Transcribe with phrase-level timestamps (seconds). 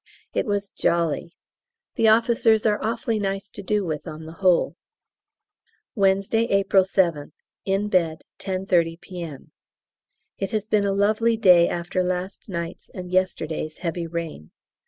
[0.33, 1.35] It was jolly.
[1.93, 4.75] The officers are awfully nice to do with on the whole.
[5.93, 7.33] Wednesday, April 7th.
[7.65, 9.51] In bed, 10.30 P.M.
[10.39, 14.49] It has been a lovely day after last night's and yesterday's heavy rain.